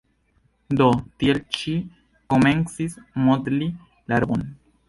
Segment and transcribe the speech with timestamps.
[0.79, 0.87] Do,
[1.23, 1.75] tiel ŝi
[2.35, 3.73] komencis modli
[4.13, 4.47] la robon.